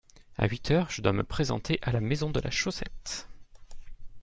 [0.35, 3.27] À huit heures, je dois me présenter à la maison de la chaussette